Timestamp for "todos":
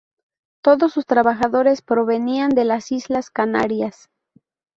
0.63-0.93